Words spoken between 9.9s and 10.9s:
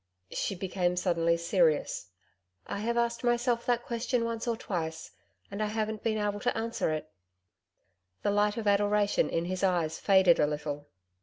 faded a little.